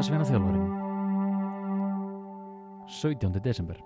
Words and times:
Jólasveinaþjálfarin 0.00 0.68
17. 2.88 3.40
desember 3.44 3.80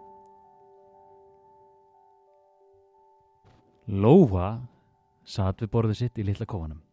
Lóa 3.89 4.51
satt 5.27 5.65
við 5.65 5.73
borðið 5.73 5.99
sitt 5.99 6.21
í 6.23 6.27
litla 6.29 6.47
kofanum. 6.47 6.85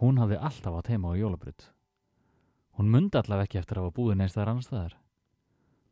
Hún 0.00 0.22
hafði 0.22 0.38
alltaf 0.40 0.78
átt 0.78 0.88
heima 0.88 1.12
á 1.12 1.20
jólabrut. 1.20 1.66
Hún 2.80 2.88
mundi 2.88 3.20
allaveg 3.20 3.50
ekki 3.50 3.60
eftir 3.60 3.76
að 3.76 3.90
hafa 3.90 3.96
búið 3.98 4.16
neins 4.22 4.38
þar 4.38 4.52
annar 4.54 4.68
staðar. 4.70 4.96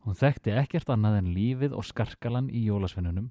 Hún 0.09 0.17
þekkti 0.17 0.57
ekkert 0.63 0.95
annað 0.97 1.21
en 1.21 1.31
lífið 1.37 1.77
og 1.77 1.85
skarkalan 1.85 2.49
í 2.49 2.65
jólasveinunum 2.71 3.29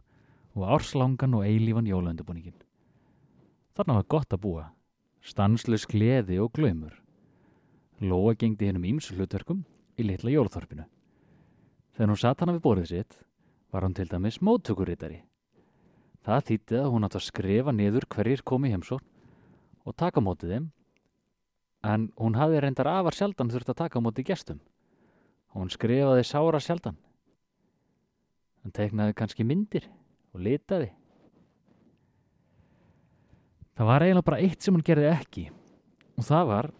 og 0.53 0.69
árslangan 0.77 1.39
og 1.41 1.49
eilífan 1.49 1.89
jólaundubúningin. 1.89 2.61
Þarna 3.73 3.97
var 3.97 4.07
gott 4.13 4.37
að 4.37 4.45
búa, 4.45 4.69
stanslös 5.25 5.89
gleði 5.89 6.37
og 6.37 6.53
glöymur. 6.53 7.06
Lóa 7.97 8.35
gengdi 8.37 8.67
hennum 8.69 8.85
ímsu 8.85 9.15
hlutverkum 9.15 9.63
í 9.97 10.03
litla 10.05 10.29
jólaþorpinu. 10.29 10.83
Þegar 11.97 12.11
hún 12.11 12.19
satt 12.21 12.43
hana 12.43 12.53
við 12.53 12.65
borðið 12.67 12.91
sitt 12.91 13.17
var 13.73 13.87
hún 13.87 13.95
til 13.97 14.05
dæmis 14.11 14.37
móttökurritari. 14.37 15.23
Það 16.21 16.45
þýtti 16.51 16.77
að 16.77 16.91
hún 16.93 17.07
átt 17.07 17.17
að 17.17 17.25
skrifa 17.25 17.73
niður 17.73 18.05
hverjir 18.13 18.43
komi 18.45 18.69
heimsókn 18.69 19.87
og 19.87 19.97
taka 19.97 20.21
mótið 20.21 20.53
þeim 20.53 20.69
en 21.89 22.07
hún 22.21 22.37
hafði 22.37 22.61
reyndar 22.61 22.91
afar 22.91 23.17
sjaldan 23.17 23.49
þurft 23.49 23.73
að 23.73 23.81
taka 23.81 24.03
mótið 24.03 24.29
gestum. 24.29 24.61
Hún 25.57 25.73
skrifaði 25.73 26.25
sára 26.27 26.61
sjaldan. 26.61 27.01
Hann 28.61 28.77
teiknaði 28.77 29.17
kannski 29.17 29.45
myndir 29.47 29.89
og 30.35 30.43
litaði. 30.45 30.91
Það 33.73 33.89
var 33.89 34.05
eiginlega 34.05 34.29
bara 34.29 34.43
eitt 34.45 34.61
sem 34.61 34.77
hún 34.77 34.85
gerði 34.85 35.09
ekki 35.15 35.49
og 36.17 36.25
það 36.25 36.51
var 36.51 36.75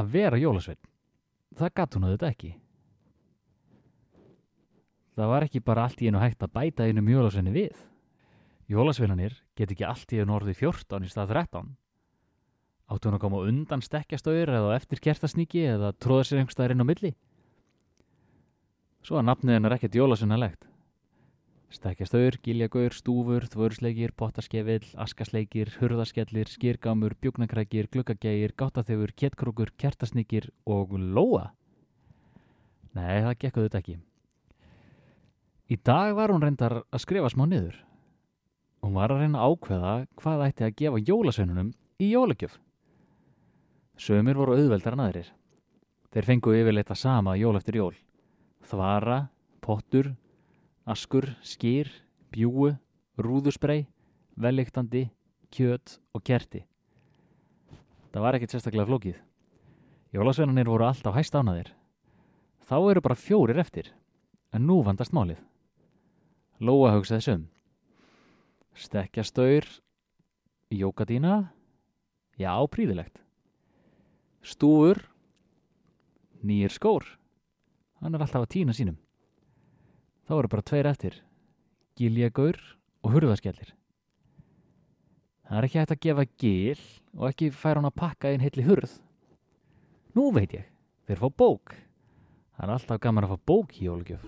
að 0.00 0.10
vera 0.14 0.40
jólasveinn. 0.40 0.80
Það 1.58 1.74
gatt 1.76 1.96
hún 1.96 2.06
að 2.06 2.14
þetta 2.16 2.30
ekki. 2.30 2.50
Það 5.18 5.30
var 5.34 5.46
ekki 5.46 5.62
bara 5.66 5.84
allt 5.84 6.00
í 6.00 6.08
einu 6.08 6.22
hægt 6.22 6.44
að 6.46 6.54
bæta 6.54 6.86
einum 6.86 7.10
jólasveini 7.10 7.52
við. 7.54 7.80
Jólasveinanir 8.70 9.34
get 9.58 9.72
ekki 9.74 9.86
allt 9.88 10.12
í 10.14 10.20
einu 10.22 10.36
orðið 10.38 10.60
14 10.62 11.04
í 11.04 11.10
stað 11.10 11.34
13. 11.34 11.72
Áttu 12.90 13.10
hún 13.10 13.18
að 13.18 13.24
koma 13.26 13.42
undan 13.46 13.82
stekkjastöður 13.84 14.54
eða 14.58 14.76
eftir 14.78 15.02
kertasníki 15.02 15.66
eða 15.74 15.92
tróða 15.98 16.28
sér 16.28 16.40
einhverstaðar 16.40 16.74
inn 16.74 16.82
á 16.82 16.90
milli. 16.90 17.12
Svo 19.06 19.18
að 19.18 19.28
nafnið 19.28 19.58
hennar 19.58 19.76
ekkert 19.76 19.98
jólasveinalegt. 19.98 20.69
Stekkjastöður, 21.70 22.34
giljagaur, 22.42 22.94
stúfur, 22.96 23.44
þvörusleikir, 23.46 24.10
potaskefill, 24.18 24.88
askasleikir, 24.98 25.70
hurðaskellir, 25.78 26.48
skýrgámur, 26.50 27.14
bjúknakrækir, 27.22 27.86
glukkagægir, 27.94 28.56
gáttaþögur, 28.58 29.12
kettkrókur, 29.14 29.70
kertasníkir 29.78 30.48
og 30.66 30.96
lóa. 30.98 31.52
Nei, 32.98 33.22
það 33.22 33.36
gekkuðu 33.44 33.68
þetta 33.68 33.82
ekki. 33.84 33.94
Í 35.70 35.78
dag 35.86 36.16
var 36.18 36.34
hún 36.34 36.42
reyndar 36.42 36.80
að 36.82 37.04
skrifa 37.04 37.30
smá 37.30 37.44
niður. 37.46 37.76
Hún 38.82 38.96
var 38.98 39.14
að 39.14 39.22
reyna 39.22 39.44
að 39.44 39.54
ákveða 39.54 39.92
hvað 40.18 40.42
ætti 40.48 40.66
að 40.66 40.76
gefa 40.80 41.02
jólasveinunum 41.06 41.68
í 42.02 42.08
jólagjöf. 42.10 42.56
Sömur 44.00 44.40
voru 44.40 44.56
auðveldar 44.58 44.96
en 44.96 45.04
aðrir. 45.04 45.30
Þeir 46.10 46.26
fengu 46.26 46.56
yfirleitt 46.58 46.90
að 46.90 46.98
sama 46.98 47.36
jól 47.38 47.54
eftir 47.60 47.78
jól. 47.78 47.94
Þvara, 48.66 49.20
pottur, 49.62 50.16
askur, 50.90 51.28
skýr, 51.46 51.88
bjúu, 52.34 52.74
rúðusbrei, 53.20 53.84
velíktandi, 54.40 55.06
kjöt 55.54 55.98
og 56.14 56.24
kerti. 56.26 56.64
Það 58.10 58.24
var 58.24 58.36
ekkert 58.36 58.54
sérstaklega 58.56 58.88
flókið. 58.88 59.20
Jólasveinunir 60.10 60.66
voru 60.66 60.88
alltaf 60.88 61.14
hæst 61.14 61.36
ánaðir. 61.38 61.70
Þá 62.66 62.76
eru 62.90 63.02
bara 63.04 63.18
fjórir 63.18 63.60
eftir, 63.62 63.92
en 64.50 64.66
nú 64.66 64.80
vandast 64.86 65.14
málið. 65.14 65.38
Lóa 66.60 66.92
hugsaði 66.96 67.26
söm. 67.26 67.44
Stekja 68.74 69.22
staur, 69.26 69.66
jókadína, 70.74 71.52
já, 72.38 72.52
príðilegt. 72.70 73.22
Stúfur, 74.42 75.04
nýjir 76.42 76.74
skór, 76.74 77.06
hann 78.00 78.14
er 78.16 78.24
alltaf 78.24 78.46
að 78.46 78.52
týna 78.56 78.74
sínum. 78.74 78.98
Þá 80.30 80.36
eru 80.38 80.46
bara 80.52 80.62
tveir 80.62 80.86
eftir, 80.86 81.14
giljagaur 81.98 82.54
og 83.02 83.16
hurðaskellir. 83.16 83.72
Það 85.42 85.56
er 85.58 85.64
ekki 85.66 85.78
hægt 85.80 85.94
að 85.96 86.04
gefa 86.04 86.24
gil 86.38 86.82
og 87.16 87.24
ekki 87.26 87.48
færa 87.50 87.80
hann 87.80 87.88
að 87.88 87.96
pakka 87.98 88.30
einn 88.30 88.44
heitli 88.44 88.62
hurð. 88.68 88.92
Nú 90.14 90.28
veit 90.30 90.54
ég, 90.54 90.68
þeir 91.10 91.18
fá 91.18 91.26
bók. 91.42 91.74
Það 92.54 92.62
er 92.62 92.74
alltaf 92.76 93.02
gaman 93.02 93.26
að 93.26 93.32
fá 93.32 93.42
bók 93.50 93.74
í 93.80 93.88
jólugjöf. 93.88 94.22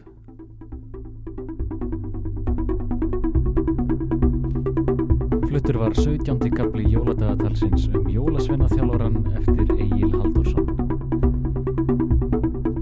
Fluttur 5.47 5.79
var 5.85 5.95
17. 5.95 6.51
kapli 6.59 6.91
jóladagatalsins 6.97 7.87
um 7.95 8.11
jólasveinaþjálfaran 8.11 9.23
eftir 9.39 9.71
Egil 9.79 10.11
Halldórsson. 10.19 10.67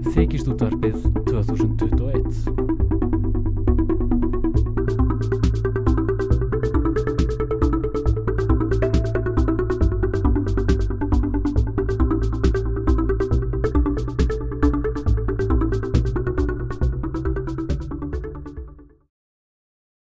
Þykist 0.09 0.49
útvarpið 0.55 0.97
2021 1.29 2.70